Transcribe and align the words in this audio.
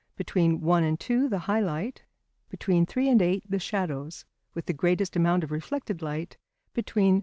Between 0.15 0.61
1 0.61 0.83
and 0.83 0.99
2 0.99 1.29
the 1.29 1.37
high 1.37 1.59
light. 1.59 2.01
Between 2.49 2.87
3 2.87 3.07
and 3.07 3.21
8 3.21 3.43
the 3.47 3.59
shadows, 3.59 4.25
with 4.55 4.65
the 4.65 4.73
greatest 4.73 5.15
amount 5.15 5.43
of 5.43 5.51
reflected 5.51 6.01
light 6.01 6.37
between 6.73 7.07
5 7.13 7.15
and 7.17 7.19
6. 7.19 7.19